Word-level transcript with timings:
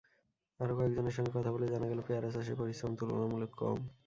আরও 0.59 0.73
কয়েকজনের 0.77 1.15
সঙ্গে 1.17 1.31
কথা 1.31 1.51
বলে 1.51 1.65
জানা 1.67 1.87
গেল, 1.87 1.99
পেয়ারা 2.07 2.29
চাষে 2.35 2.53
পরিশ্রম 2.55 2.91
তুলনামূলক 2.99 3.51
কম। 3.59 3.77